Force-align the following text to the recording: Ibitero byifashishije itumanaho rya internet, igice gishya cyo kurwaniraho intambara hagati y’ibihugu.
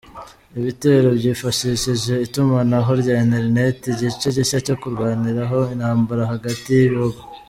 Ibitero 0.59 1.07
byifashishije 1.17 2.13
itumanaho 2.25 2.91
rya 3.01 3.15
internet, 3.25 3.77
igice 3.93 4.27
gishya 4.35 4.57
cyo 4.65 4.75
kurwaniraho 4.81 5.59
intambara 5.73 6.23
hagati 6.33 6.67
y’ibihugu. 6.79 7.19